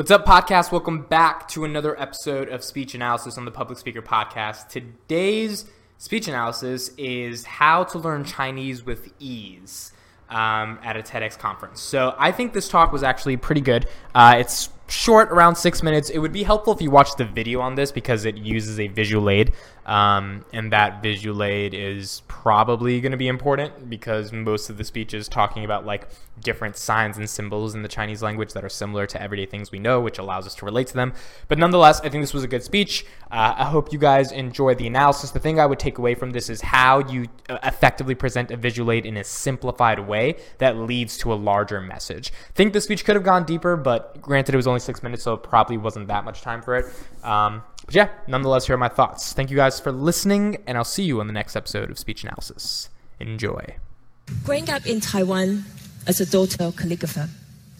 What's 0.00 0.10
up, 0.10 0.24
podcast? 0.24 0.72
Welcome 0.72 1.02
back 1.02 1.46
to 1.48 1.66
another 1.66 1.94
episode 2.00 2.48
of 2.48 2.64
Speech 2.64 2.94
Analysis 2.94 3.36
on 3.36 3.44
the 3.44 3.50
Public 3.50 3.78
Speaker 3.78 4.00
Podcast. 4.00 4.70
Today's 4.70 5.66
speech 5.98 6.26
analysis 6.26 6.90
is 6.96 7.44
how 7.44 7.84
to 7.84 7.98
learn 7.98 8.24
Chinese 8.24 8.82
with 8.82 9.12
ease 9.18 9.92
um, 10.30 10.78
at 10.82 10.96
a 10.96 11.02
TEDx 11.02 11.38
conference. 11.38 11.82
So 11.82 12.14
I 12.18 12.32
think 12.32 12.54
this 12.54 12.66
talk 12.66 12.94
was 12.94 13.02
actually 13.02 13.36
pretty 13.36 13.60
good. 13.60 13.88
Uh, 14.14 14.36
it's 14.38 14.70
short, 14.90 15.30
around 15.30 15.56
six 15.56 15.82
minutes. 15.82 16.10
It 16.10 16.18
would 16.18 16.32
be 16.32 16.42
helpful 16.42 16.72
if 16.72 16.82
you 16.82 16.90
watched 16.90 17.18
the 17.18 17.24
video 17.24 17.60
on 17.60 17.74
this 17.74 17.92
because 17.92 18.24
it 18.24 18.36
uses 18.36 18.80
a 18.80 18.88
visual 18.88 19.30
aid. 19.30 19.52
Um, 19.86 20.44
and 20.52 20.72
that 20.72 21.02
visual 21.02 21.42
aid 21.42 21.74
is 21.74 22.22
probably 22.28 23.00
going 23.00 23.12
to 23.12 23.18
be 23.18 23.28
important 23.28 23.88
because 23.88 24.32
most 24.32 24.70
of 24.70 24.76
the 24.76 24.84
speech 24.84 25.14
is 25.14 25.26
talking 25.26 25.64
about 25.64 25.84
like 25.84 26.08
different 26.40 26.76
signs 26.76 27.18
and 27.18 27.28
symbols 27.28 27.74
in 27.74 27.82
the 27.82 27.88
Chinese 27.88 28.22
language 28.22 28.52
that 28.52 28.64
are 28.64 28.68
similar 28.68 29.06
to 29.06 29.20
everyday 29.20 29.46
things 29.46 29.72
we 29.72 29.78
know, 29.78 30.00
which 30.00 30.18
allows 30.18 30.46
us 30.46 30.54
to 30.56 30.64
relate 30.64 30.86
to 30.88 30.94
them. 30.94 31.12
But 31.48 31.58
nonetheless, 31.58 32.00
I 32.00 32.08
think 32.08 32.22
this 32.22 32.34
was 32.34 32.44
a 32.44 32.48
good 32.48 32.62
speech. 32.62 33.04
Uh, 33.30 33.54
I 33.58 33.64
hope 33.64 33.92
you 33.92 33.98
guys 33.98 34.32
enjoyed 34.32 34.78
the 34.78 34.86
analysis. 34.86 35.30
The 35.30 35.40
thing 35.40 35.58
I 35.58 35.66
would 35.66 35.78
take 35.78 35.98
away 35.98 36.14
from 36.14 36.30
this 36.30 36.48
is 36.50 36.60
how 36.60 37.00
you 37.08 37.26
uh, 37.48 37.58
effectively 37.64 38.14
present 38.14 38.50
a 38.50 38.56
visual 38.56 38.92
aid 38.92 39.06
in 39.06 39.16
a 39.16 39.24
simplified 39.24 40.00
way 40.00 40.36
that 40.58 40.76
leads 40.76 41.16
to 41.18 41.32
a 41.32 41.34
larger 41.34 41.80
message. 41.80 42.32
I 42.32 42.52
think 42.52 42.72
the 42.72 42.80
speech 42.80 43.04
could 43.04 43.16
have 43.16 43.24
gone 43.24 43.44
deeper, 43.44 43.76
but 43.76 44.20
granted, 44.20 44.54
it 44.54 44.56
was 44.56 44.66
only 44.66 44.79
six 44.80 45.02
minutes, 45.02 45.22
so 45.22 45.36
probably 45.36 45.76
wasn't 45.76 46.08
that 46.08 46.24
much 46.24 46.42
time 46.42 46.62
for 46.62 46.76
it. 46.76 46.86
Um, 47.22 47.62
but 47.84 47.94
yeah, 47.94 48.08
nonetheless, 48.26 48.66
here 48.66 48.74
are 48.74 48.78
my 48.78 48.88
thoughts. 48.88 49.32
Thank 49.32 49.50
you 49.50 49.56
guys 49.56 49.80
for 49.80 49.92
listening, 49.92 50.62
and 50.66 50.76
I'll 50.76 50.84
see 50.84 51.04
you 51.04 51.20
on 51.20 51.26
the 51.26 51.32
next 51.32 51.56
episode 51.56 51.90
of 51.90 51.98
Speech 51.98 52.24
Analysis. 52.24 52.88
Enjoy. 53.18 53.76
Growing 54.44 54.70
up 54.70 54.86
in 54.86 55.00
Taiwan 55.00 55.64
as 56.06 56.20
a 56.20 56.26
daughter 56.26 56.64
of 56.64 56.76
calligrapher, 56.76 57.28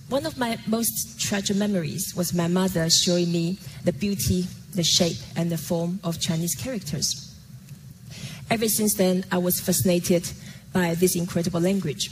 one 0.08 0.26
of 0.26 0.36
my 0.36 0.58
most 0.66 1.20
treasured 1.20 1.56
memories 1.56 2.14
was 2.16 2.34
my 2.34 2.48
mother 2.48 2.90
showing 2.90 3.30
me 3.30 3.58
the 3.84 3.92
beauty, 3.92 4.46
the 4.74 4.82
shape, 4.82 5.18
and 5.36 5.50
the 5.50 5.56
form 5.56 6.00
of 6.02 6.20
Chinese 6.20 6.54
characters. 6.54 7.34
Ever 8.50 8.68
since 8.68 8.94
then, 8.94 9.24
I 9.30 9.38
was 9.38 9.60
fascinated 9.60 10.28
by 10.72 10.94
this 10.94 11.14
incredible 11.14 11.60
language. 11.60 12.10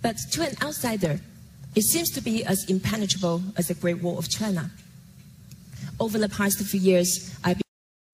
But 0.00 0.16
to 0.32 0.42
an 0.42 0.54
outsider, 0.62 1.20
it 1.74 1.82
seems 1.82 2.10
to 2.10 2.20
be 2.20 2.44
as 2.44 2.64
impenetrable 2.68 3.42
as 3.56 3.68
the 3.68 3.74
Great 3.74 4.02
Wall 4.02 4.18
of 4.18 4.28
China 4.28 4.70
over 5.98 6.18
the 6.18 6.28
past 6.28 6.58
few 6.58 6.80
years, 6.80 7.34
I've 7.44 7.62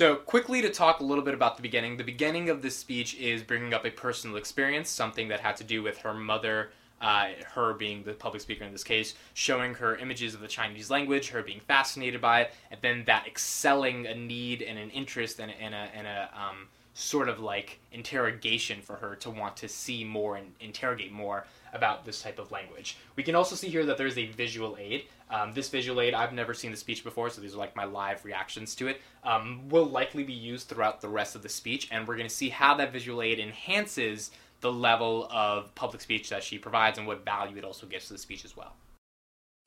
so, 0.01 0.15
quickly 0.15 0.63
to 0.63 0.71
talk 0.71 1.01
a 1.01 1.05
little 1.05 1.25
bit 1.25 1.35
about 1.35 1.57
the 1.57 1.63
beginning. 1.63 1.97
The 1.97 2.05
beginning 2.05 2.51
of 2.51 2.63
this 2.63 2.77
speech 2.77 3.17
is 3.17 3.43
bringing 3.43 3.75
up 3.75 3.85
a 3.85 3.91
personal 3.91 4.37
experience, 4.37 4.89
something 4.91 5.27
that 5.27 5.41
had 5.41 5.57
to 5.57 5.65
do 5.65 5.83
with 5.83 5.99
her 5.99 6.15
mother, 6.15 6.71
uh, 7.01 7.31
her 7.55 7.75
being 7.75 8.05
the 8.05 8.13
public 8.13 8.41
speaker 8.41 8.63
in 8.63 8.71
this 8.71 8.85
case, 8.85 9.15
showing 9.35 9.75
her 9.75 9.97
images 9.97 10.35
of 10.35 10.41
the 10.41 10.47
Chinese 10.47 10.89
language, 10.89 11.31
her 11.31 11.43
being 11.43 11.59
fascinated 11.67 12.21
by 12.21 12.43
it, 12.43 12.55
and 12.71 12.81
then 12.81 13.03
that 13.07 13.27
excelling 13.27 14.07
a 14.07 14.15
need 14.15 14.63
and 14.63 14.79
an 14.79 14.91
interest 14.91 15.41
and, 15.41 15.53
and 15.61 15.75
a, 15.75 15.89
and 15.93 16.07
a 16.07 16.31
um, 16.33 16.69
sort 16.99 17.29
of 17.29 17.39
like 17.39 17.79
interrogation 17.93 18.83
for 18.83 18.97
her 18.97 19.15
to 19.15 19.31
want 19.31 19.57
to 19.57 19.69
see 19.69 20.03
more 20.03 20.35
and 20.35 20.53
interrogate 20.59 21.13
more 21.13 21.47
about 21.73 22.05
this 22.05 22.21
type 22.21 22.41
of 22.41 22.51
language. 22.51 22.97
We 23.15 23.23
can 23.23 23.37
also 23.37 23.55
see 23.55 23.69
here 23.69 23.87
that 23.87 23.97
there's 23.97 24.19
a 24.19 24.27
visual 24.27 24.77
aid. 24.81 25.05
Um, 25.31 25.53
this 25.53 25.69
visual 25.69 26.01
aid, 26.01 26.13
I've 26.13 26.33
never 26.33 26.55
seen 26.55 26.73
the 26.73 26.77
speech 26.77 27.05
before, 27.05 27.31
so 27.31 27.41
these 27.41 27.55
are 27.55 27.59
like 27.59 27.77
my 27.77 27.85
live 27.85 28.25
reactions 28.25 28.75
to 28.77 28.89
it, 28.89 29.01
um, 29.23 29.69
will 29.69 29.85
likely 29.85 30.25
be 30.25 30.33
used 30.33 30.69
throughout 30.69 31.01
the 31.01 31.09
rest 31.09 31.37
of 31.37 31.43
the 31.43 31.49
speech, 31.49 31.87
and 31.93 32.09
we're 32.09 32.17
going 32.17 32.29
to 32.29 32.35
see 32.35 32.49
how 32.49 32.75
that 32.75 32.93
visual 32.93 33.23
aid 33.23 33.39
enhances 33.39 34.33
the 34.61 34.73
level 34.73 35.29
of 35.31 35.73
public 35.77 36.03
speech 36.03 36.29
that 36.31 36.43
she 36.43 36.59
provides 36.59 36.99
and 36.99 37.07
what 37.07 37.25
value 37.25 37.57
it 37.57 37.65
also 37.65 37.87
gives 37.87 38.09
to 38.09 38.15
the 38.15 38.19
speech 38.19 38.45
as 38.45 38.57
well. 38.57 38.75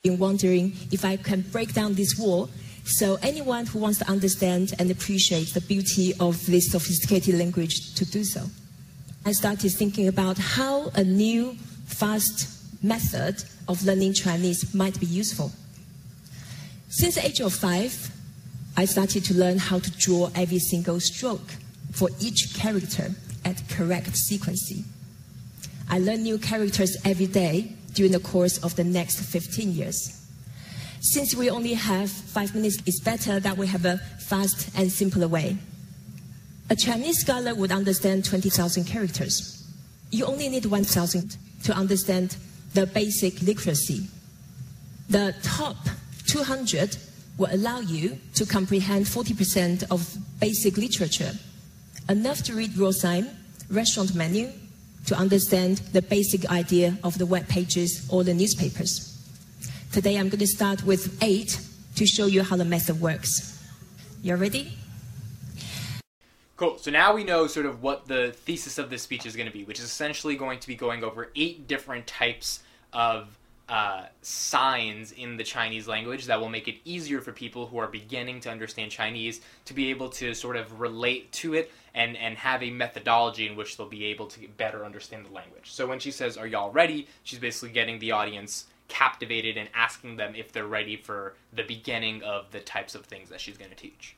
Been 0.04 0.20
wondering 0.20 0.74
if 0.92 1.06
I 1.06 1.16
can 1.16 1.42
break 1.42 1.74
down 1.74 1.94
this 1.94 2.18
wall 2.20 2.50
so 2.84 3.18
anyone 3.22 3.66
who 3.66 3.80
wants 3.80 4.00
to 4.00 4.10
understand 4.10 4.74
and 4.80 4.90
appreciate 4.90 5.54
the 5.54 5.62
beauty 5.62 6.14
of 6.20 6.46
this 6.46 6.72
sophisticated 6.72 7.36
language 7.36 7.94
to 7.96 8.06
do 8.06 8.24
so. 8.24 8.46
I 9.26 9.34
started 9.34 9.72
thinking 9.72 10.08
about 10.08 10.38
how 10.38 10.90
a 10.96 11.04
new 11.04 11.54
fast 11.86 12.84
method 12.84 13.44
of 13.68 13.84
learning 13.86 14.14
Chinese 14.14 14.74
might 14.74 15.00
be 15.00 15.06
useful. 15.06 15.52
Since 16.90 17.16
the 17.16 17.26
age 17.26 17.40
of 17.40 17.54
five, 17.54 18.12
I 18.76 18.86
started 18.86 19.24
to 19.26 19.34
learn 19.34 19.60
how 19.60 19.80
to 19.80 19.92
draw 19.92 20.30
every 20.34 20.60
single 20.60 21.00
stroke 21.00 21.56
for 21.92 22.10
each 22.20 22.56
character 22.56 23.12
at 23.46 23.62
correct 23.70 24.16
sequence. 24.16 24.72
I 25.90 26.00
learn 26.00 26.24
new 26.24 26.38
characters 26.38 26.98
every 27.06 27.28
day 27.28 27.74
during 27.94 28.12
the 28.12 28.20
course 28.20 28.58
of 28.60 28.76
the 28.76 28.84
next 28.84 29.22
15 29.22 29.74
years. 29.74 30.21
Since 31.02 31.34
we 31.34 31.50
only 31.50 31.74
have 31.74 32.12
five 32.12 32.54
minutes, 32.54 32.78
it's 32.86 33.00
better 33.00 33.40
that 33.40 33.58
we 33.58 33.66
have 33.66 33.86
a 33.86 33.98
fast 34.20 34.70
and 34.78 34.92
simpler 34.92 35.28
way. 35.28 35.58
A 36.70 36.76
Chinese 36.76 37.22
scholar 37.22 37.56
would 37.56 37.72
understand 37.72 38.24
20,000 38.24 38.84
characters. 38.84 39.68
You 40.12 40.26
only 40.26 40.48
need 40.48 40.68
1,000 40.68 41.38
to 41.64 41.74
understand 41.74 42.38
the 42.76 42.86
basic 42.86 43.42
literacy. 43.42 44.06
The 45.10 45.34
top 45.42 45.76
200 46.28 46.96
will 47.36 47.50
allow 47.52 47.80
you 47.80 48.20
to 48.36 48.46
comprehend 48.46 49.08
40% 49.08 49.90
of 49.90 50.16
basic 50.40 50.78
literature, 50.78 51.32
enough 52.10 52.44
to 52.44 52.54
read 52.54 52.78
road 52.78 52.92
sign, 52.92 53.28
restaurant 53.72 54.14
menu, 54.14 54.52
to 55.08 55.16
understand 55.16 55.80
the 55.94 56.04
basic 56.04 56.52
idea 56.52 56.96
of 57.04 57.18
the 57.18 57.26
web 57.26 57.48
pages 57.48 58.08
or 58.12 58.24
the 58.24 58.36
newspapers. 58.36 59.11
Today 59.92 60.16
I'm 60.16 60.30
going 60.30 60.40
to 60.40 60.48
start 60.48 60.86
with 60.86 61.22
eight 61.22 61.60
to 61.98 62.06
show 62.06 62.26
you 62.26 62.44
how 62.44 62.56
the 62.56 62.64
method 62.64 63.02
works. 63.02 63.62
You 64.24 64.38
ready? 64.38 64.78
Cool. 66.56 66.78
So 66.78 66.92
now 66.92 67.14
we 67.14 67.26
know 67.26 67.46
sort 67.48 67.66
of 67.66 67.84
what 67.84 68.08
the 68.08 68.32
thesis 68.32 68.78
of 68.78 68.90
this 68.90 69.02
speech 69.02 69.26
is 69.26 69.36
going 69.36 69.48
to 69.48 69.52
be, 69.52 69.66
which 69.66 69.80
is 69.80 69.86
essentially 69.86 70.38
going 70.38 70.60
to 70.60 70.68
be 70.68 70.76
going 70.76 71.04
over 71.04 71.30
eight 71.36 71.68
different 71.68 72.08
types 72.08 72.62
of 72.94 73.38
uh, 73.68 74.06
signs 74.22 75.12
in 75.12 75.36
the 75.36 75.44
Chinese 75.44 75.90
language 75.90 76.26
that 76.28 76.40
will 76.40 76.50
make 76.50 76.70
it 76.70 76.76
easier 76.86 77.20
for 77.20 77.34
people 77.34 77.68
who 77.68 77.78
are 77.78 77.88
beginning 77.88 78.40
to 78.42 78.50
understand 78.50 78.92
Chinese 78.92 79.42
to 79.66 79.74
be 79.74 79.90
able 79.90 80.08
to 80.08 80.34
sort 80.34 80.56
of 80.56 80.80
relate 80.80 81.34
to 81.34 81.54
it 81.54 81.70
and, 81.94 82.16
and 82.16 82.38
have 82.38 82.64
a 82.64 82.70
methodology 82.70 83.46
in 83.46 83.58
which 83.58 83.76
they'll 83.76 83.90
be 83.90 84.06
able 84.06 84.28
to 84.28 84.48
better 84.56 84.86
understand 84.86 85.26
the 85.26 85.34
language. 85.34 85.70
So 85.70 85.86
when 85.86 86.00
she 86.00 86.12
says, 86.12 86.38
Are 86.38 86.48
y'all 86.48 86.72
ready? 86.72 87.10
she's 87.24 87.40
basically 87.40 87.74
getting 87.74 88.00
the 88.00 88.14
audience 88.14 88.68
captivated 88.92 89.58
and 89.58 89.70
asking 89.74 90.18
them 90.18 90.36
if 90.36 90.52
they're 90.52 90.68
ready 90.68 90.96
for 90.96 91.34
the 91.54 91.64
beginning 91.64 92.22
of 92.24 92.52
the 92.52 92.60
types 92.60 92.94
of 92.94 93.06
things 93.06 93.30
that 93.30 93.40
she's 93.40 93.58
going 93.58 93.72
to 93.72 93.76
teach. 93.76 94.16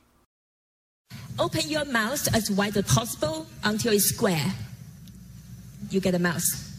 Open 1.38 1.62
your 1.68 1.84
mouth 1.84 2.28
as 2.34 2.50
wide 2.50 2.76
as 2.76 2.84
possible 2.84 3.46
until 3.62 3.92
it's 3.92 4.04
square. 4.06 4.52
You 5.90 6.00
get 6.00 6.14
a 6.14 6.18
mouse. 6.18 6.78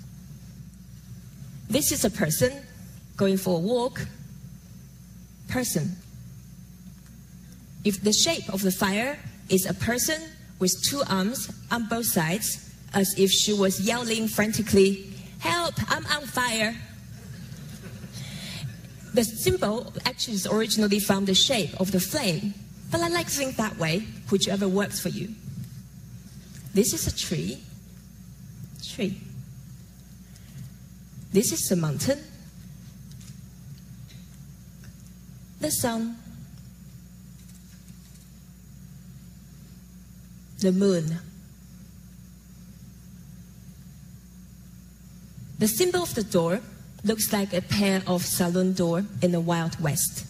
This 1.69 1.91
is 1.91 2.05
a 2.05 2.09
person 2.09 2.51
going 3.17 3.37
for 3.37 3.57
a 3.57 3.61
walk. 3.61 4.05
Person. 5.47 5.95
If 7.83 8.01
the 8.01 8.13
shape 8.13 8.53
of 8.53 8.61
the 8.61 8.71
fire 8.71 9.17
is 9.49 9.65
a 9.65 9.73
person 9.73 10.21
with 10.59 10.73
two 10.83 11.01
arms 11.09 11.51
on 11.71 11.87
both 11.87 12.05
sides, 12.05 12.73
as 12.93 13.17
if 13.17 13.31
she 13.31 13.53
was 13.53 13.81
yelling 13.81 14.27
frantically, 14.27 15.15
Help, 15.45 15.75
I'm 15.91 16.03
on 16.07 16.25
fire. 16.25 16.75
The 19.15 19.23
symbol 19.23 19.93
actually 20.05 20.35
is 20.35 20.45
originally 20.45 20.99
from 20.99 21.25
the 21.25 21.33
shape 21.33 21.73
of 21.79 21.91
the 21.91 21.99
flame 21.99 22.53
but 22.91 23.01
I 23.01 23.07
like 23.09 23.27
to 23.27 23.31
think 23.31 23.57
that 23.57 23.77
way, 23.77 24.07
whichever 24.29 24.67
works 24.67 24.99
for 24.99 25.09
you. 25.09 25.33
This 26.73 26.93
is 26.93 27.07
a 27.07 27.15
tree. 27.15 27.61
Tree. 28.83 29.19
This 31.31 31.51
is 31.51 31.69
a 31.71 31.75
mountain. 31.75 32.19
The 35.59 35.71
sun. 35.71 36.17
The 40.59 40.71
moon. 40.71 41.19
The 45.59 45.67
symbol 45.67 46.03
of 46.03 46.13
the 46.15 46.23
door 46.23 46.61
looks 47.05 47.31
like 47.31 47.53
a 47.53 47.61
pair 47.61 48.01
of 48.07 48.23
saloon 48.23 48.73
door 48.73 49.05
in 49.21 49.31
the 49.31 49.39
Wild 49.39 49.79
West. 49.79 50.25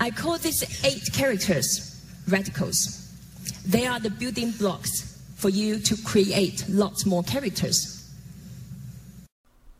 I 0.00 0.10
call 0.10 0.38
these 0.38 0.84
eight 0.84 1.12
characters 1.12 2.02
radicals. 2.26 2.98
They 3.66 3.86
are 3.86 4.00
the 4.00 4.10
building 4.10 4.50
blocks 4.52 5.22
for 5.36 5.50
you 5.50 5.78
to 5.78 5.96
create 6.02 6.64
lots 6.68 7.04
more 7.04 7.22
characters. 7.22 8.10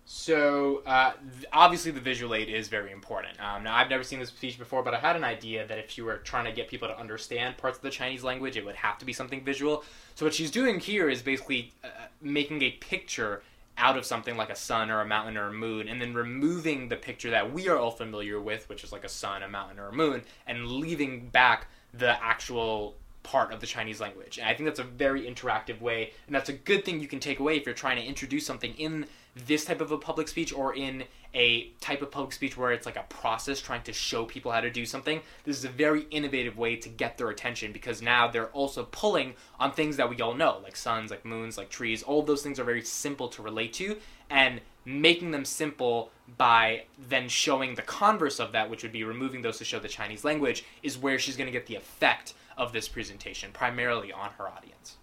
So 0.05 0.83
uh, 0.87 1.15
obviously 1.53 1.91
the 1.91 2.01
visual 2.01 2.35
aid 2.35 2.49
is 2.49 2.69
very 2.69 2.93
important. 2.93 3.43
Um, 3.43 3.65
now 3.65 3.75
I've 3.75 3.91
never 3.91 4.05
seen 4.05 4.21
this 4.21 4.29
speech 4.29 4.57
before, 4.57 4.85
but 4.85 4.95
I 4.95 5.01
had 5.01 5.17
an 5.17 5.25
idea 5.25 5.67
that 5.67 5.79
if 5.79 5.99
you 5.99 6.05
were 6.05 6.19
trying 6.19 6.45
to 6.45 6.53
get 6.53 6.69
people 6.69 6.87
to 6.87 6.97
understand 6.97 7.57
parts 7.57 7.79
of 7.79 7.83
the 7.83 7.91
Chinese 7.91 8.23
language, 8.23 8.57
it 8.57 8.65
would 8.65 8.77
have 8.77 8.99
to 8.99 9.05
be 9.05 9.13
something 9.13 9.43
visual. 9.43 9.83
So 10.15 10.25
what 10.25 10.35
she's 10.35 10.53
doing 10.53 10.79
here 10.79 11.09
is 11.09 11.23
basically 11.23 11.73
uh, 11.83 11.89
making 12.21 12.63
a 12.63 12.71
picture 12.73 13.43
out 13.79 13.97
of 13.97 14.05
something 14.05 14.37
like 14.37 14.51
a 14.51 14.57
sun 14.57 14.91
or 14.91 15.01
a 15.01 15.07
mountain 15.07 15.37
or 15.37 15.49
a 15.49 15.53
moon 15.53 15.89
and 15.89 16.01
then 16.01 16.15
removing 16.15 16.89
the 16.89 16.97
picture 16.97 17.31
that 17.31 17.53
we 17.53 17.69
are 17.69 17.79
all 17.79 17.91
familiar 17.91 18.41
with, 18.41 18.69
which 18.69 18.85
is 18.85 18.93
like 18.93 19.05
a 19.05 19.09
sun, 19.09 19.43
a 19.43 19.49
mountain, 19.49 19.79
or 19.79 19.89
a 19.89 19.93
moon, 19.93 20.23
and 20.47 20.67
leaving 20.67 21.29
back 21.29 21.67
the 21.95 22.23
actual 22.23 22.97
part 23.23 23.53
of 23.53 23.61
the 23.61 23.67
Chinese 23.67 24.01
language. 24.01 24.39
And 24.39 24.49
I 24.49 24.55
think 24.55 24.67
that's 24.69 24.81
a 24.81 24.85
very 24.85 25.23
interactive 25.23 25.81
way, 25.81 26.13
and 26.27 26.35
that's 26.35 26.49
a 26.49 26.55
good 26.55 26.85
thing 26.85 27.01
you 27.01 27.09
can 27.09 27.21
take 27.21 27.39
away 27.39 27.57
if 27.57 27.67
you're 27.67 27.75
trying 27.75 27.97
to 27.97 28.05
introduce 28.05 28.47
something 28.47 28.75
in 28.75 29.07
this 29.47 29.65
type 29.65 29.81
of 29.81 29.91
a 29.91 29.97
public 29.97 30.29
speech 30.29 30.53
or 30.53 30.75
in 30.75 31.05
a 31.35 31.69
type 31.81 32.03
of 32.03 32.11
public 32.11 32.33
speech 32.33 32.57
where 32.57 32.73
it's 32.73 32.85
like 32.85 32.97
a 32.97 33.05
process 33.09 33.61
trying 33.61 33.83
to 33.83 33.93
show 33.93 34.27
people 34.27 34.53
how 34.53 34.61
to 34.61 34.71
do 34.71 34.85
something. 34.85 35.21
This 35.45 35.57
is 35.57 35.65
a 35.65 35.71
very 35.71 36.03
innovative 36.11 36.59
way 36.59 36.77
to 36.77 36.89
get 36.91 37.17
their 37.17 37.31
attention 37.31 37.73
because 37.73 38.03
now 38.03 38.29
they're 38.29 38.49
also 38.49 38.85
pulling 38.85 39.35
on 39.59 39.73
things 39.73 39.97
that 39.97 40.11
we 40.11 40.21
all 40.21 40.35
know, 40.35 40.61
like 40.63 40.77
suns, 40.77 41.11
like 41.11 41.25
moons, 41.25 41.57
like 41.57 41.71
trees. 41.71 42.03
All 42.03 42.23
those 42.23 42.43
things 42.43 42.61
are 42.61 42.65
very 42.65 42.83
simple 42.83 43.29
to 43.29 43.43
relate 43.43 43.73
to, 43.75 43.97
and 44.29 44.61
making 44.85 45.31
them 45.31 45.45
simple 45.45 46.11
by 46.37 46.85
then 47.09 47.29
showing 47.29 47.75
the 47.75 47.83
converse 47.83 48.39
of 48.39 48.53
that, 48.53 48.69
which 48.69 48.83
would 48.83 48.93
be 48.93 49.05
removing 49.05 49.41
those 49.41 49.59
to 49.59 49.65
show 49.65 49.79
the 49.79 49.89
Chinese 49.89 50.25
language, 50.25 50.65
is 50.83 50.99
where 50.99 51.19
she's 51.19 51.37
going 51.37 51.47
to 51.47 51.53
get 51.53 51.67
the 51.67 51.77
effect 51.77 52.35
of 52.57 52.73
this 52.73 52.89
presentation, 52.89 53.51
primarily 53.53 54.13
on 54.13 54.31
her 54.39 54.49
audience. 54.49 54.97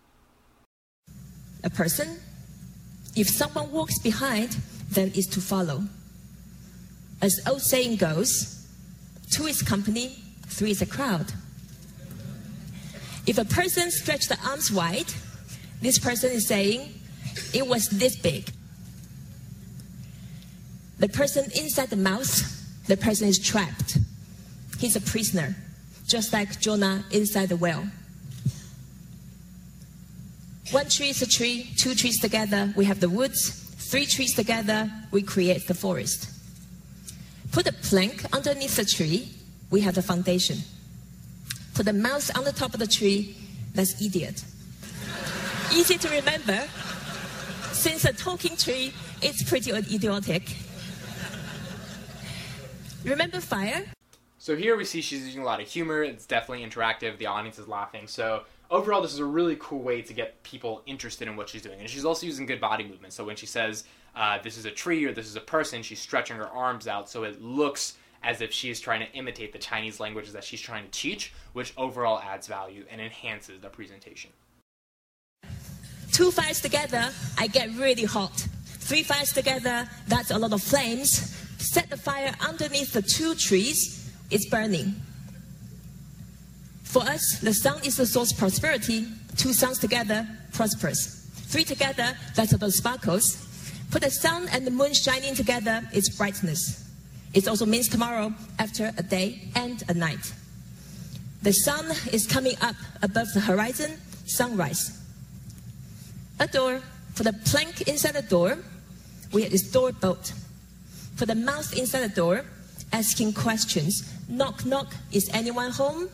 A 1.64 1.70
person, 1.70 2.20
if 3.16 3.30
someone 3.30 3.72
walks 3.72 4.00
behind, 4.00 4.58
then 4.90 5.12
is 5.16 5.28
to 5.28 5.42
follow. 5.42 5.84
As 7.22 7.42
old 7.48 7.62
saying 7.62 7.98
goes, 7.98 8.66
two 9.32 9.46
is 9.46 9.62
company, 9.62 10.16
three 10.48 10.72
is 10.72 10.82
a 10.82 10.86
crowd. 10.86 11.32
If 13.28 13.38
a 13.38 13.46
person 13.46 13.92
stretches 13.92 14.30
the 14.30 14.40
arms 14.46 14.72
wide, 14.72 15.14
this 15.82 16.00
person 16.00 16.32
is 16.32 16.48
saying, 16.48 16.94
it 17.54 17.68
was 17.68 17.90
this 17.90 18.16
big. 18.16 18.50
The 21.00 21.10
person 21.10 21.46
inside 21.56 21.90
the 21.90 21.96
mouth, 21.96 22.86
the 22.88 22.98
person 22.98 23.28
is 23.28 23.40
trapped. 23.40 23.98
He's 24.80 24.96
a 24.96 25.02
prisoner 25.02 25.56
just 26.10 26.34
like 26.34 26.60
Jonah 26.60 27.06
inside 27.12 27.50
the 27.50 27.56
well. 27.56 27.88
One 30.72 30.90
tree 30.90 31.10
is 31.10 31.22
a 31.22 31.28
tree, 31.28 31.70
two 31.78 31.96
trees 31.96 32.20
together, 32.20 32.74
we 32.76 32.86
have 32.86 33.00
the 33.00 33.10
woods. 33.10 33.52
Three 33.90 34.06
trees 34.06 34.36
together, 34.36 34.92
we 35.12 35.22
create 35.22 35.68
the 35.68 35.74
forest. 35.74 36.30
Put 37.52 37.68
a 37.68 37.74
plank 37.74 38.24
underneath 38.34 38.76
the 38.76 38.86
tree, 38.86 39.30
we 39.72 39.82
have 39.82 39.96
the 39.96 40.02
foundation. 40.02 40.58
Put 41.74 41.88
a 41.88 41.94
mouse 41.94 42.30
on 42.32 42.44
the 42.44 42.52
top 42.52 42.74
of 42.74 42.80
the 42.80 42.88
tree, 42.88 43.36
that's 43.74 44.02
idiot. 44.02 44.44
Easy 45.74 45.98
to 45.98 46.10
remember. 46.10 46.68
Since 47.72 48.06
a 48.06 48.14
talking 48.14 48.56
tree, 48.58 48.94
it's 49.22 49.44
pretty 49.44 49.72
idiotic. 49.72 50.56
Remember 53.04 53.40
fire? 53.40 53.86
So 54.42 54.56
here 54.56 54.78
we 54.78 54.86
see 54.86 55.02
she's 55.02 55.26
using 55.26 55.42
a 55.42 55.46
lot 55.46 55.60
of 55.60 55.68
humor. 55.68 56.02
It's 56.02 56.26
definitely 56.26 56.66
interactive. 56.66 57.18
The 57.18 57.26
audience 57.26 57.60
is 57.60 57.68
laughing. 57.68 58.08
So 58.08 58.44
overall, 58.72 59.02
this 59.02 59.12
is 59.12 59.20
a 59.20 59.26
really 59.26 59.58
cool 59.60 59.82
way 59.82 60.02
to 60.02 60.14
get 60.14 60.42
people 60.44 60.82
interested 60.86 61.28
in 61.28 61.36
what 61.36 61.50
she's 61.50 61.62
doing. 61.62 61.82
And 61.82 61.90
she's 61.90 62.06
also 62.06 62.26
using 62.26 62.46
good 62.46 62.62
body 62.62 62.86
movement. 62.86 63.12
So 63.12 63.26
when 63.26 63.36
she 63.36 63.46
says 63.46 63.84
uh, 64.16 64.40
this 64.42 64.58
is 64.58 64.64
a 64.64 64.72
tree 64.72 65.04
or 65.04 65.12
this 65.12 65.28
is 65.28 65.36
a 65.36 65.42
person, 65.42 65.84
she's 65.84 66.00
stretching 66.00 66.38
her 66.38 66.48
arms 66.48 66.88
out 66.88 67.10
so 67.10 67.24
it 67.24 67.42
looks 67.42 67.98
as 68.24 68.40
if 68.40 68.54
she 68.54 68.70
is 68.70 68.80
trying 68.80 69.02
to 69.02 69.12
imitate 69.12 69.52
the 69.52 69.60
Chinese 69.60 70.00
languages 70.00 70.32
that 70.32 70.46
she's 70.46 70.62
trying 70.62 70.86
to 70.86 70.92
teach, 70.92 71.34
which 71.52 71.74
overall 71.76 72.20
adds 72.20 72.48
value 72.48 72.86
and 72.90 73.02
enhances 73.02 73.60
the 73.60 73.68
presentation. 73.68 74.32
Two 76.14 76.32
fires 76.32 76.62
together, 76.62 77.12
I 77.38 77.48
get 77.48 77.70
really 77.76 78.06
hot. 78.06 78.48
Three 78.66 79.04
fires 79.04 79.34
together, 79.34 79.90
that's 80.08 80.32
a 80.32 80.40
lot 80.40 80.54
of 80.54 80.64
flames. 80.64 81.36
Set 81.58 81.90
the 81.90 81.98
fire 81.98 82.34
underneath 82.40 82.94
the 82.94 83.02
two 83.02 83.36
trees 83.36 83.99
is 84.30 84.46
burning. 84.46 84.96
For 86.84 87.04
us, 87.04 87.40
the 87.40 87.54
sun 87.54 87.80
is 87.86 87.98
the 87.98 88.06
source 88.06 88.32
of 88.32 88.38
prosperity. 88.38 89.06
Two 89.38 89.54
suns 89.54 89.78
together, 89.78 90.28
prosperous. 90.54 91.30
Three 91.50 91.64
together, 91.64 92.18
that's 92.36 92.54
about 92.54 92.72
sparkles. 92.72 93.46
Put 93.92 94.02
the 94.02 94.12
sun 94.12 94.48
and 94.52 94.66
the 94.66 94.72
moon 94.72 94.94
shining 94.94 95.36
together, 95.36 95.82
it's 95.94 96.10
brightness. 96.10 96.90
It 97.34 97.48
also 97.48 97.66
means 97.66 97.88
tomorrow 97.88 98.34
after 98.58 98.92
a 98.98 99.04
day 99.04 99.50
and 99.56 99.84
a 99.88 99.94
night. 99.94 100.34
The 101.42 101.54
sun 101.54 101.86
is 102.12 102.28
coming 102.28 102.56
up 102.62 102.76
above 103.02 103.28
the 103.34 103.40
horizon, 103.40 103.98
sunrise. 104.26 105.00
A 106.40 106.48
door. 106.48 106.82
For 107.14 107.24
the 107.24 107.34
plank 107.34 107.82
inside 107.82 108.14
the 108.14 108.22
door, 108.22 108.58
we 109.34 109.44
have 109.44 109.52
this 109.52 109.70
door 109.72 109.92
bolt. 109.92 110.34
For 111.16 111.26
the 111.26 111.36
mouth 111.36 111.76
inside 111.78 112.02
the 112.02 112.16
door, 112.16 112.46
asking 112.94 113.34
questions. 113.34 114.04
Knock, 114.30 114.64
knock, 114.64 114.94
is 115.12 115.28
anyone 115.34 115.72
home? 115.72 116.08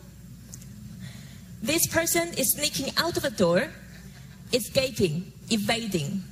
This 1.62 1.86
person 1.86 2.30
is 2.38 2.54
sneaking 2.54 2.94
out 2.96 3.18
of 3.18 3.24
the 3.24 3.30
door, 3.30 3.68
escaping, 4.54 5.34
evading. 5.50 6.24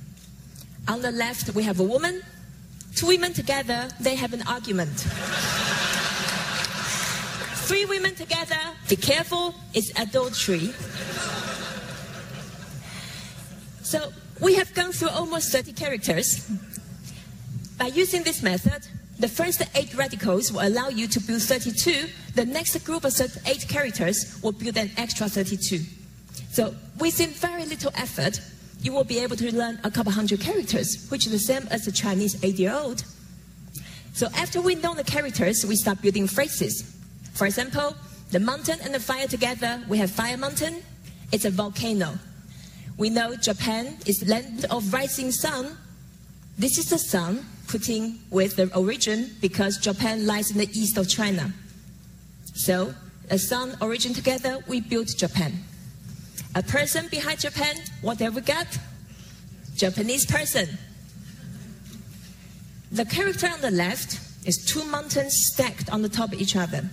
On 0.88 1.02
the 1.02 1.12
left, 1.12 1.54
we 1.54 1.62
have 1.62 1.80
a 1.80 1.82
woman. 1.82 2.22
Two 2.94 3.08
women 3.08 3.34
together, 3.34 3.88
they 4.00 4.14
have 4.14 4.32
an 4.32 4.42
argument. 4.48 4.98
Three 7.68 7.84
women 7.84 8.14
together, 8.14 8.60
be 8.88 8.96
careful, 8.96 9.54
it's 9.74 9.90
adultery. 9.98 10.72
So 13.82 14.10
we 14.40 14.54
have 14.54 14.72
gone 14.72 14.92
through 14.92 15.10
almost 15.10 15.52
30 15.52 15.72
characters. 15.74 16.50
By 17.76 17.86
using 17.86 18.22
this 18.22 18.42
method, 18.42 18.86
the 19.18 19.28
first 19.28 19.62
eight 19.74 19.94
radicals 19.94 20.52
will 20.52 20.66
allow 20.66 20.88
you 20.88 21.06
to 21.06 21.20
build 21.20 21.42
32. 21.42 22.08
The 22.34 22.44
next 22.44 22.76
group 22.84 23.04
of 23.04 23.14
eight 23.46 23.66
characters 23.68 24.40
will 24.42 24.52
build 24.52 24.76
an 24.76 24.90
extra 24.96 25.28
32. 25.28 25.80
So 26.50 26.74
within 26.98 27.30
very 27.30 27.64
little 27.64 27.92
effort, 27.96 28.40
you 28.82 28.92
will 28.92 29.04
be 29.04 29.20
able 29.20 29.36
to 29.36 29.54
learn 29.54 29.78
a 29.84 29.90
couple 29.90 30.12
hundred 30.12 30.40
characters, 30.40 31.08
which 31.10 31.26
is 31.26 31.32
the 31.32 31.38
same 31.38 31.66
as 31.70 31.86
a 31.86 31.92
Chinese 31.92 32.42
eight-year-old. 32.44 33.04
So 34.12 34.28
after 34.34 34.60
we 34.60 34.74
know 34.74 34.94
the 34.94 35.04
characters, 35.04 35.64
we 35.64 35.76
start 35.76 36.02
building 36.02 36.26
phrases. 36.26 36.94
For 37.34 37.46
example, 37.46 37.96
the 38.30 38.40
mountain 38.40 38.78
and 38.82 38.94
the 38.94 39.00
fire 39.00 39.26
together, 39.26 39.82
we 39.88 39.98
have 39.98 40.10
fire 40.10 40.36
mountain. 40.36 40.82
It's 41.32 41.44
a 41.44 41.50
volcano. 41.50 42.18
We 42.96 43.10
know 43.10 43.36
Japan 43.36 43.96
is 44.06 44.28
land 44.28 44.66
of 44.70 44.92
rising 44.92 45.32
sun. 45.32 45.76
This 46.58 46.78
is 46.78 46.90
the 46.90 46.98
sun 46.98 47.44
with 48.30 48.56
the 48.56 48.70
origin 48.76 49.30
because 49.40 49.78
Japan 49.78 50.26
lies 50.26 50.50
in 50.50 50.58
the 50.58 50.68
east 50.78 50.96
of 50.96 51.08
China. 51.08 51.52
So, 52.54 52.94
a 53.30 53.38
sun 53.38 53.76
origin 53.80 54.14
together, 54.14 54.58
we 54.68 54.80
built 54.80 55.08
Japan. 55.16 55.52
A 56.54 56.62
person 56.62 57.08
behind 57.08 57.40
Japan, 57.40 57.74
what 58.00 58.20
have 58.20 58.36
we 58.36 58.42
got? 58.42 58.66
Japanese 59.76 60.24
person. 60.24 60.68
The 62.92 63.04
character 63.04 63.48
on 63.48 63.60
the 63.60 63.72
left 63.72 64.20
is 64.46 64.64
two 64.64 64.84
mountains 64.84 65.34
stacked 65.34 65.90
on 65.90 66.02
the 66.02 66.08
top 66.08 66.32
of 66.32 66.40
each 66.40 66.54
other. 66.54 66.88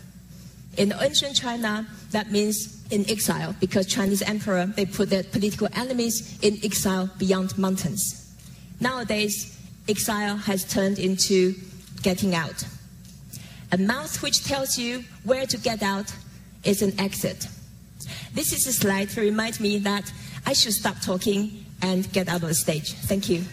In 0.78 0.94
ancient 1.00 1.36
China, 1.36 1.86
that 2.10 2.32
means 2.32 2.82
in 2.90 3.08
exile 3.10 3.56
because 3.60 3.86
Chinese 3.86 4.24
emperor 4.24 4.66
they 4.66 4.86
put 4.86 5.10
their 5.10 5.24
political 5.24 5.68
enemies 5.76 6.40
in 6.42 6.58
exile 6.64 7.10
beyond 7.20 7.56
mountains. 7.58 8.34
Nowadays, 8.80 9.61
exile 9.88 10.38
has 10.38 10.64
turned 10.66 11.00
into 11.00 11.56
getting 12.02 12.36
out. 12.36 12.66
A 13.72 13.78
mouth 13.78 14.22
which 14.22 14.44
tells 14.44 14.78
you 14.78 15.04
where 15.24 15.46
to 15.46 15.58
get 15.58 15.82
out 15.82 16.14
is 16.64 16.82
an 16.82 17.00
exit. 17.00 17.48
This 18.34 18.54
is 18.54 18.68
a 18.68 18.74
slide 18.74 19.10
to 19.12 19.22
remind 19.22 19.60
me 19.60 19.78
that 19.80 20.12
I 20.46 20.54
should 20.54 20.74
stop 20.74 21.00
talking 21.02 21.66
and 21.82 22.12
get 22.12 22.28
out 22.28 22.44
of 22.44 22.50
the 22.50 22.54
stage. 22.54 22.94
Thank 22.94 23.30
you. 23.30 23.44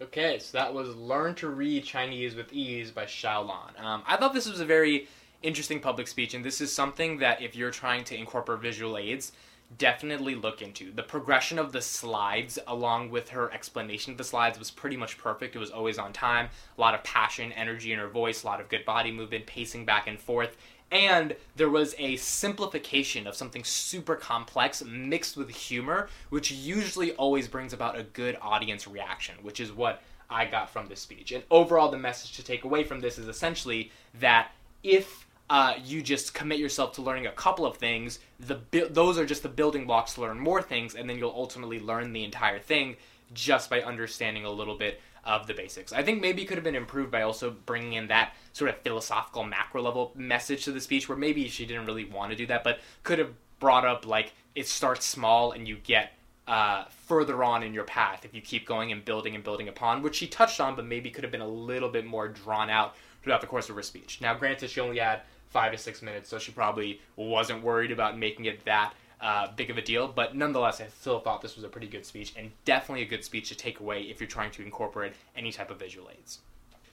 Okay, 0.00 0.38
so 0.38 0.58
that 0.58 0.74
was 0.74 0.94
Learn 0.96 1.34
to 1.36 1.48
Read 1.48 1.84
Chinese 1.84 2.34
with 2.34 2.52
Ease 2.52 2.90
by 2.90 3.04
ShaoLan. 3.04 3.80
Um, 3.80 4.02
I 4.06 4.16
thought 4.16 4.34
this 4.34 4.48
was 4.48 4.60
a 4.60 4.66
very 4.66 5.08
interesting 5.42 5.80
public 5.80 6.06
speech, 6.06 6.34
and 6.34 6.44
this 6.44 6.60
is 6.60 6.72
something 6.72 7.18
that 7.18 7.40
if 7.40 7.56
you're 7.56 7.70
trying 7.70 8.04
to 8.04 8.16
incorporate 8.16 8.60
visual 8.60 8.98
aids, 8.98 9.32
definitely 9.78 10.34
look 10.34 10.62
into. 10.62 10.92
The 10.92 11.02
progression 11.02 11.58
of 11.58 11.72
the 11.72 11.80
slides, 11.80 12.58
along 12.66 13.10
with 13.10 13.30
her 13.30 13.52
explanation 13.52 14.12
of 14.12 14.18
the 14.18 14.24
slides, 14.24 14.58
was 14.58 14.70
pretty 14.70 14.96
much 14.96 15.18
perfect. 15.18 15.56
It 15.56 15.58
was 15.58 15.70
always 15.70 15.98
on 15.98 16.12
time, 16.12 16.48
a 16.76 16.80
lot 16.80 16.94
of 16.94 17.02
passion, 17.04 17.52
energy 17.52 17.92
in 17.92 17.98
her 17.98 18.08
voice, 18.08 18.42
a 18.42 18.46
lot 18.46 18.60
of 18.60 18.68
good 18.68 18.84
body 18.84 19.10
movement, 19.10 19.46
pacing 19.46 19.84
back 19.84 20.06
and 20.06 20.18
forth. 20.18 20.56
And 20.90 21.34
there 21.56 21.70
was 21.70 21.94
a 21.98 22.16
simplification 22.16 23.26
of 23.26 23.34
something 23.34 23.64
super 23.64 24.14
complex 24.14 24.84
mixed 24.84 25.38
with 25.38 25.48
humor, 25.48 26.08
which 26.28 26.50
usually 26.50 27.12
always 27.12 27.48
brings 27.48 27.72
about 27.72 27.98
a 27.98 28.02
good 28.02 28.36
audience 28.42 28.86
reaction, 28.86 29.36
which 29.42 29.58
is 29.58 29.72
what 29.72 30.02
I 30.28 30.44
got 30.44 30.68
from 30.68 30.88
this 30.88 31.00
speech. 31.00 31.32
And 31.32 31.44
overall, 31.50 31.90
the 31.90 31.98
message 31.98 32.36
to 32.36 32.44
take 32.44 32.64
away 32.64 32.84
from 32.84 33.00
this 33.00 33.18
is 33.18 33.26
essentially 33.26 33.90
that 34.20 34.52
if 34.82 35.26
uh, 35.52 35.74
you 35.84 36.00
just 36.00 36.32
commit 36.32 36.58
yourself 36.58 36.94
to 36.94 37.02
learning 37.02 37.26
a 37.26 37.32
couple 37.32 37.66
of 37.66 37.76
things. 37.76 38.20
The 38.40 38.58
those 38.90 39.18
are 39.18 39.26
just 39.26 39.42
the 39.42 39.50
building 39.50 39.86
blocks 39.86 40.14
to 40.14 40.22
learn 40.22 40.40
more 40.40 40.62
things, 40.62 40.94
and 40.94 41.08
then 41.10 41.18
you'll 41.18 41.34
ultimately 41.36 41.78
learn 41.78 42.14
the 42.14 42.24
entire 42.24 42.58
thing 42.58 42.96
just 43.34 43.68
by 43.68 43.82
understanding 43.82 44.46
a 44.46 44.50
little 44.50 44.78
bit 44.78 45.02
of 45.24 45.46
the 45.46 45.52
basics. 45.52 45.92
I 45.92 46.02
think 46.02 46.22
maybe 46.22 46.46
could 46.46 46.56
have 46.56 46.64
been 46.64 46.74
improved 46.74 47.10
by 47.10 47.20
also 47.20 47.50
bringing 47.66 47.92
in 47.92 48.06
that 48.06 48.32
sort 48.54 48.70
of 48.70 48.78
philosophical 48.78 49.44
macro 49.44 49.82
level 49.82 50.12
message 50.14 50.64
to 50.64 50.72
the 50.72 50.80
speech, 50.80 51.06
where 51.06 51.18
maybe 51.18 51.46
she 51.48 51.66
didn't 51.66 51.84
really 51.84 52.06
want 52.06 52.30
to 52.30 52.36
do 52.36 52.46
that, 52.46 52.64
but 52.64 52.80
could 53.02 53.18
have 53.18 53.34
brought 53.60 53.84
up 53.84 54.06
like 54.06 54.32
it 54.54 54.66
starts 54.66 55.04
small 55.04 55.52
and 55.52 55.68
you 55.68 55.76
get 55.76 56.12
uh, 56.48 56.84
further 57.04 57.44
on 57.44 57.62
in 57.62 57.74
your 57.74 57.84
path 57.84 58.24
if 58.24 58.34
you 58.34 58.40
keep 58.40 58.66
going 58.66 58.90
and 58.90 59.04
building 59.04 59.34
and 59.34 59.44
building 59.44 59.68
upon, 59.68 60.00
which 60.00 60.14
she 60.16 60.26
touched 60.26 60.60
on, 60.60 60.74
but 60.76 60.86
maybe 60.86 61.10
could 61.10 61.24
have 61.24 61.30
been 61.30 61.42
a 61.42 61.46
little 61.46 61.90
bit 61.90 62.06
more 62.06 62.26
drawn 62.26 62.70
out 62.70 62.96
throughout 63.22 63.42
the 63.42 63.46
course 63.46 63.68
of 63.68 63.76
her 63.76 63.82
speech. 63.82 64.18
Now, 64.22 64.32
granted, 64.32 64.70
she 64.70 64.80
only 64.80 64.98
had 64.98 65.20
five 65.52 65.72
to 65.72 65.78
six 65.78 66.02
minutes, 66.02 66.28
so 66.28 66.38
she 66.38 66.52
probably 66.52 67.00
wasn't 67.16 67.62
worried 67.62 67.92
about 67.92 68.18
making 68.18 68.46
it 68.46 68.64
that 68.64 68.94
uh, 69.22 69.46
big 69.54 69.70
of 69.70 69.78
a 69.78 69.82
deal, 69.82 70.08
but 70.08 70.34
nonetheless, 70.34 70.80
I 70.80 70.88
still 70.88 71.20
thought 71.20 71.40
this 71.40 71.54
was 71.54 71.64
a 71.64 71.68
pretty 71.68 71.86
good 71.86 72.04
speech 72.04 72.34
and 72.36 72.50
definitely 72.64 73.02
a 73.02 73.08
good 73.08 73.24
speech 73.24 73.48
to 73.50 73.54
take 73.54 73.78
away 73.78 74.02
if 74.02 74.20
you're 74.20 74.28
trying 74.28 74.50
to 74.52 74.62
incorporate 74.62 75.12
any 75.36 75.52
type 75.52 75.70
of 75.70 75.78
visual 75.78 76.10
aids. 76.10 76.40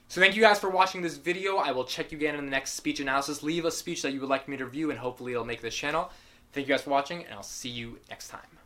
So 0.06 0.20
thank 0.20 0.36
you 0.36 0.42
guys 0.42 0.58
for 0.58 0.70
watching 0.70 1.02
this 1.02 1.16
video. 1.16 1.56
I 1.56 1.72
will 1.72 1.84
check 1.84 2.12
you 2.12 2.18
again 2.18 2.36
in 2.36 2.44
the 2.44 2.50
next 2.50 2.72
speech 2.72 3.00
analysis. 3.00 3.42
Leave 3.42 3.64
a 3.64 3.70
speech 3.70 4.02
that 4.02 4.12
you 4.12 4.20
would 4.20 4.28
like 4.28 4.48
me 4.48 4.56
to 4.56 4.64
review 4.64 4.90
and 4.90 4.98
hopefully 4.98 5.32
it'll 5.32 5.44
make 5.44 5.60
this 5.60 5.74
channel. 5.74 6.10
Thank 6.52 6.66
you 6.66 6.74
guys 6.74 6.82
for 6.82 6.90
watching 6.90 7.24
and 7.24 7.34
I'll 7.34 7.42
see 7.42 7.68
you 7.68 7.98
next 8.08 8.28
time. 8.28 8.59